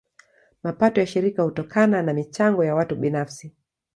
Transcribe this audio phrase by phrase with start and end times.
[0.63, 3.55] Mapato ya shirika hutokana na michango ya watu binafsi.